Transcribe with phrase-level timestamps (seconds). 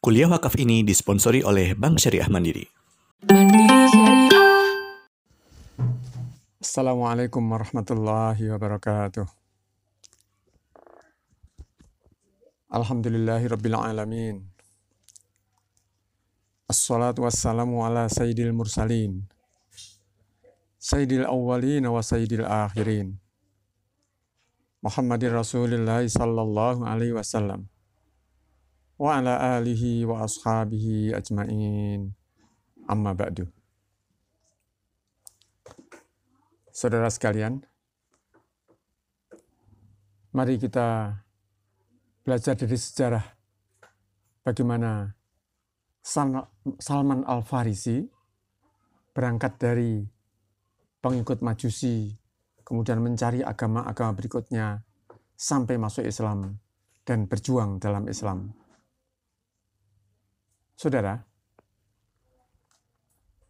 [0.00, 2.64] Kuliah wakaf ini disponsori oleh Bank Syariah Mandiri.
[6.56, 9.28] Assalamualaikum warahmatullahi wabarakatuh.
[12.72, 14.40] Alhamdulillahi rabbil alamin.
[16.64, 19.28] Assalatu wassalamu ala sayyidil mursalin.
[20.80, 23.20] Sayyidil awwalin wa sayyidil akhirin.
[24.80, 27.68] Muhammadir Rasulillah sallallahu alaihi wasallam.
[29.00, 32.12] Wa ala alihi wa ashabihi ajmain.
[32.84, 33.48] Amma ba'du.
[36.68, 37.64] Saudara sekalian,
[40.36, 41.16] mari kita
[42.20, 43.24] belajar dari sejarah
[44.44, 45.16] bagaimana
[46.04, 48.04] Salman Al-Farisi
[49.16, 50.04] berangkat dari
[51.00, 52.12] pengikut Majusi,
[52.64, 54.84] kemudian mencari agama-agama berikutnya
[55.36, 56.60] sampai masuk Islam
[57.08, 58.59] dan berjuang dalam Islam.
[60.80, 61.12] Saudara,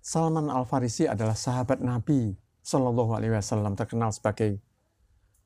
[0.00, 2.32] Salman Al-Farisi adalah sahabat Nabi
[2.64, 4.56] Shallallahu Alaihi Wasallam terkenal sebagai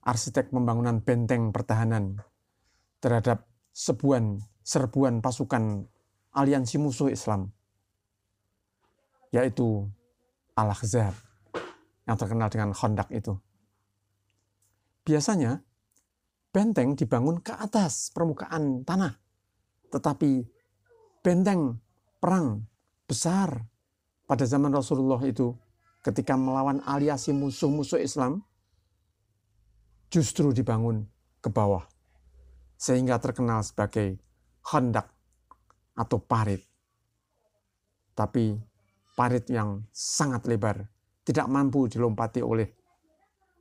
[0.06, 2.22] arsitek pembangunan benteng pertahanan
[3.02, 5.90] terhadap sebuan serbuan pasukan
[6.30, 7.50] aliansi musuh Islam,
[9.34, 9.82] yaitu
[10.54, 11.18] Al-Ahzab
[12.06, 13.34] yang terkenal dengan Khandaq itu.
[15.02, 15.66] Biasanya
[16.54, 19.18] benteng dibangun ke atas permukaan tanah,
[19.90, 20.61] tetapi
[21.22, 21.78] benteng
[22.18, 22.66] perang
[23.06, 23.62] besar
[24.26, 25.54] pada zaman Rasulullah itu
[26.02, 28.42] ketika melawan aliasi musuh-musuh Islam
[30.10, 31.06] justru dibangun
[31.38, 31.86] ke bawah
[32.74, 34.18] sehingga terkenal sebagai
[34.66, 35.06] khandak
[35.94, 36.66] atau parit.
[38.12, 38.58] Tapi
[39.14, 40.84] parit yang sangat lebar,
[41.22, 42.68] tidak mampu dilompati oleh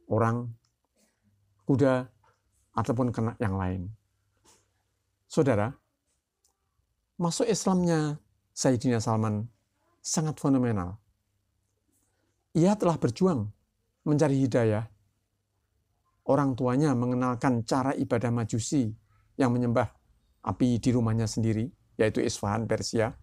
[0.10, 0.50] orang,
[1.64, 2.04] kuda,
[2.76, 3.82] ataupun kena yang lain.
[5.28, 5.72] Saudara,
[7.22, 8.18] masuk Islamnya
[8.58, 9.46] Sayyidina Salman
[10.02, 11.02] sangat fenomenal
[12.52, 13.48] ia telah berjuang
[14.04, 14.84] mencari hidayah.
[16.28, 18.92] Orang tuanya mengenalkan cara ibadah majusi
[19.40, 19.88] yang menyembah
[20.44, 23.16] api di rumahnya sendiri, yaitu Isfahan, Persia.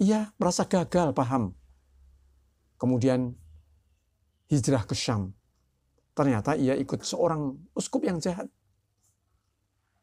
[0.00, 1.52] Ia merasa gagal paham.
[2.80, 3.34] Kemudian
[4.48, 5.34] hijrah ke Syam.
[6.16, 8.48] Ternyata ia ikut seorang uskup yang jahat.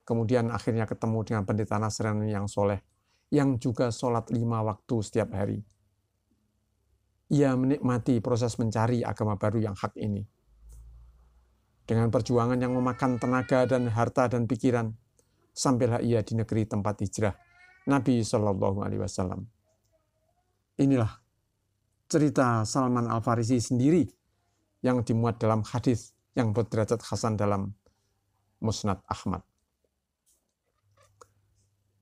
[0.06, 2.80] Kemudian akhirnya ketemu dengan pendeta Nasrani yang soleh,
[3.34, 5.66] yang juga sholat lima waktu setiap hari
[7.34, 10.22] ia menikmati proses mencari agama baru yang hak ini.
[11.86, 14.94] Dengan perjuangan yang memakan tenaga dan harta dan pikiran,
[15.54, 17.34] sampailah ia di negeri tempat hijrah
[17.86, 19.46] Nabi Shallallahu Alaihi Wasallam.
[20.82, 21.22] Inilah
[22.10, 24.06] cerita Salman Al Farisi sendiri
[24.82, 27.74] yang dimuat dalam hadis yang berderajat Hasan dalam
[28.62, 29.46] Musnad Ahmad.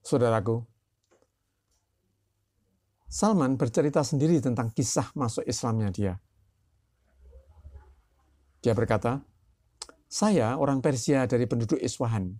[0.04, 0.60] Saudaraku,
[3.08, 6.14] Salman bercerita sendiri tentang kisah masuk Islamnya dia.
[8.60, 9.24] Dia berkata,
[10.04, 12.36] saya orang Persia dari penduduk Iswahan,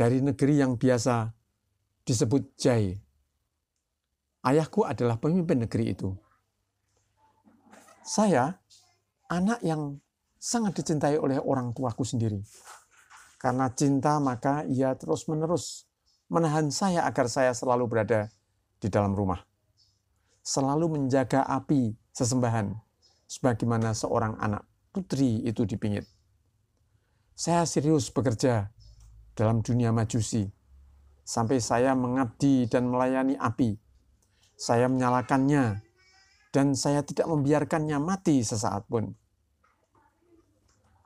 [0.00, 1.28] dari negeri yang biasa
[2.08, 2.96] disebut Jai.
[4.40, 6.16] Ayahku adalah pemimpin negeri itu.
[8.00, 8.56] Saya
[9.28, 9.98] anak yang
[10.40, 12.40] sangat dicintai oleh orang tuaku sendiri.
[13.36, 15.85] Karena cinta maka ia terus-menerus
[16.26, 18.30] menahan saya agar saya selalu berada
[18.82, 19.42] di dalam rumah
[20.46, 22.70] selalu menjaga api sesembahan
[23.26, 24.62] sebagaimana seorang anak
[24.94, 26.06] putri itu dipingit.
[27.34, 28.70] Saya serius bekerja
[29.34, 30.46] dalam dunia majusi
[31.26, 33.74] sampai saya mengabdi dan melayani api.
[34.54, 35.82] Saya menyalakannya
[36.54, 39.12] dan saya tidak membiarkannya mati sesaat pun.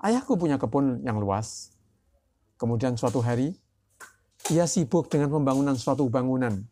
[0.05, 1.75] Ayahku punya kebun yang luas.
[2.61, 3.57] Kemudian suatu hari,
[4.51, 6.67] ia sibuk dengan pembangunan suatu bangunan.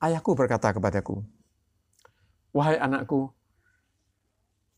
[0.00, 1.20] Ayahku berkata kepadaku,
[2.56, 3.30] Wahai anakku,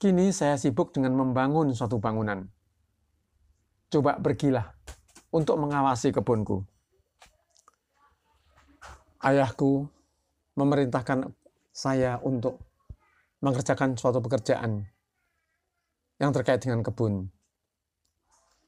[0.03, 2.51] kini saya sibuk dengan membangun suatu bangunan.
[3.87, 4.75] Coba pergilah
[5.31, 6.67] untuk mengawasi kebunku.
[9.23, 9.87] Ayahku
[10.59, 11.31] memerintahkan
[11.71, 12.59] saya untuk
[13.39, 14.91] mengerjakan suatu pekerjaan
[16.19, 17.31] yang terkait dengan kebun.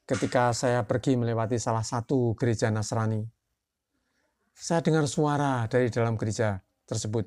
[0.04, 3.24] Ketika saya pergi melewati salah satu gereja Nasrani,
[4.52, 7.24] saya dengar suara dari dalam gereja tersebut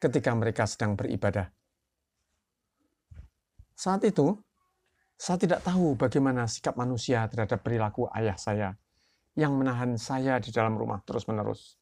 [0.00, 1.52] ketika mereka sedang beribadah.
[3.76, 4.32] Saat itu,
[5.20, 8.72] saya tidak tahu bagaimana sikap manusia terhadap perilaku ayah saya
[9.36, 11.76] yang menahan saya di dalam rumah terus-menerus.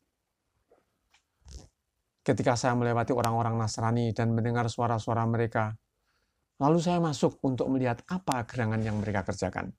[2.27, 5.79] Ketika saya melewati orang-orang Nasrani dan mendengar suara-suara mereka,
[6.59, 9.71] lalu saya masuk untuk melihat apa gerangan yang mereka kerjakan.